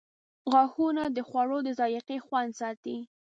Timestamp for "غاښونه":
0.51-1.03